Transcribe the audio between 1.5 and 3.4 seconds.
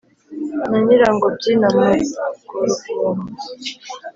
na Mugoruvoma,